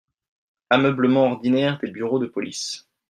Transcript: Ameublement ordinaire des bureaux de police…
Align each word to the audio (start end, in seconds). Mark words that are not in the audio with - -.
Ameublement 0.71 1.25
ordinaire 1.29 1.77
des 1.77 1.91
bureaux 1.91 2.17
de 2.17 2.25
police… 2.25 2.89